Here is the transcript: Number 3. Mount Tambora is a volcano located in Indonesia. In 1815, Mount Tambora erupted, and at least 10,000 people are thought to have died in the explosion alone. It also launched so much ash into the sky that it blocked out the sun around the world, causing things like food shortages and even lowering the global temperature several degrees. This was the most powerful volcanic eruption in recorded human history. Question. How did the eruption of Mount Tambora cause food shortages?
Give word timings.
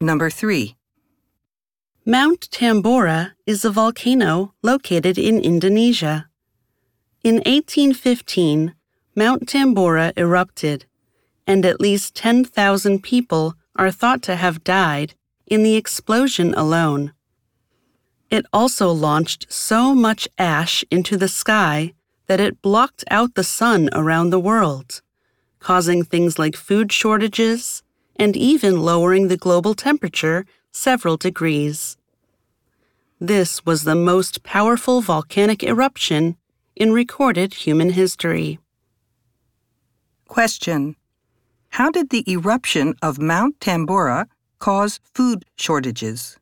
Number 0.00 0.28
3. 0.28 0.76
Mount 2.04 2.50
Tambora 2.50 3.32
is 3.46 3.64
a 3.64 3.70
volcano 3.70 4.52
located 4.62 5.16
in 5.16 5.38
Indonesia. 5.38 6.28
In 7.24 7.36
1815, 7.36 8.74
Mount 9.14 9.46
Tambora 9.46 10.12
erupted, 10.14 10.84
and 11.46 11.64
at 11.64 11.80
least 11.80 12.14
10,000 12.14 13.02
people 13.02 13.54
are 13.74 13.90
thought 13.90 14.20
to 14.24 14.36
have 14.36 14.62
died 14.62 15.14
in 15.46 15.62
the 15.62 15.76
explosion 15.76 16.52
alone. 16.52 17.14
It 18.28 18.44
also 18.52 18.92
launched 18.92 19.50
so 19.50 19.94
much 19.94 20.28
ash 20.36 20.84
into 20.90 21.16
the 21.16 21.28
sky 21.28 21.94
that 22.26 22.38
it 22.38 22.60
blocked 22.60 23.02
out 23.10 23.34
the 23.34 23.44
sun 23.44 23.88
around 23.94 24.28
the 24.28 24.40
world, 24.40 25.00
causing 25.58 26.04
things 26.04 26.38
like 26.38 26.54
food 26.54 26.92
shortages 26.92 27.82
and 28.18 28.36
even 28.36 28.82
lowering 28.82 29.28
the 29.28 29.36
global 29.36 29.74
temperature 29.74 30.44
several 30.72 31.16
degrees. 31.16 31.96
This 33.20 33.64
was 33.64 33.84
the 33.84 33.94
most 33.94 34.42
powerful 34.42 35.00
volcanic 35.00 35.62
eruption 35.62 36.36
in 36.74 36.92
recorded 36.92 37.54
human 37.54 37.90
history. 37.90 38.58
Question. 40.28 40.96
How 41.70 41.90
did 41.90 42.10
the 42.10 42.30
eruption 42.30 42.94
of 43.00 43.18
Mount 43.18 43.58
Tambora 43.60 44.26
cause 44.58 45.00
food 45.14 45.44
shortages? 45.56 46.38